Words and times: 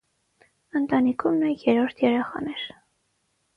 Ընտանիքում 0.79 1.37
նա 1.43 1.53
երրորդ 1.65 2.03
երեխան 2.07 2.53
էր։ 2.57 2.67